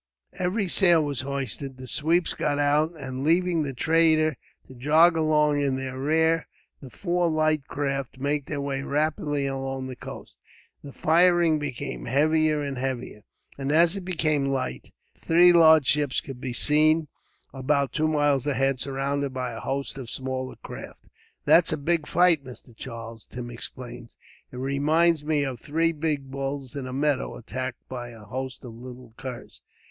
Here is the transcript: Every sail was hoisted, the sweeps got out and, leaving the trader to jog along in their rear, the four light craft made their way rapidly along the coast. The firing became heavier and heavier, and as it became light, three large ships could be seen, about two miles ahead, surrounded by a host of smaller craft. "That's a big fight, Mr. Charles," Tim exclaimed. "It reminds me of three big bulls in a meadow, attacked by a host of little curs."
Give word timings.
Every 0.33 0.67
sail 0.67 1.03
was 1.05 1.21
hoisted, 1.21 1.77
the 1.77 1.85
sweeps 1.85 2.33
got 2.33 2.57
out 2.57 2.99
and, 2.99 3.23
leaving 3.23 3.61
the 3.61 3.71
trader 3.75 4.35
to 4.67 4.73
jog 4.73 5.15
along 5.15 5.61
in 5.61 5.75
their 5.75 5.99
rear, 5.99 6.47
the 6.81 6.89
four 6.89 7.29
light 7.29 7.67
craft 7.67 8.17
made 8.17 8.47
their 8.47 8.61
way 8.61 8.81
rapidly 8.81 9.45
along 9.45 9.85
the 9.85 9.95
coast. 9.95 10.37
The 10.83 10.91
firing 10.91 11.59
became 11.59 12.05
heavier 12.05 12.63
and 12.63 12.79
heavier, 12.79 13.21
and 13.59 13.71
as 13.71 13.95
it 13.95 14.01
became 14.01 14.47
light, 14.49 14.91
three 15.15 15.53
large 15.53 15.85
ships 15.85 16.19
could 16.19 16.41
be 16.41 16.51
seen, 16.51 17.07
about 17.53 17.93
two 17.93 18.07
miles 18.07 18.47
ahead, 18.47 18.79
surrounded 18.79 19.35
by 19.35 19.51
a 19.51 19.59
host 19.59 19.99
of 19.99 20.09
smaller 20.09 20.55
craft. 20.63 21.05
"That's 21.45 21.71
a 21.73 21.77
big 21.77 22.07
fight, 22.07 22.43
Mr. 22.43 22.75
Charles," 22.75 23.27
Tim 23.31 23.51
exclaimed. 23.51 24.15
"It 24.51 24.57
reminds 24.57 25.23
me 25.23 25.43
of 25.43 25.59
three 25.59 25.91
big 25.91 26.31
bulls 26.31 26.75
in 26.75 26.87
a 26.87 26.91
meadow, 26.91 27.37
attacked 27.37 27.87
by 27.87 28.09
a 28.09 28.21
host 28.23 28.65
of 28.65 28.73
little 28.73 29.13
curs." 29.15 29.61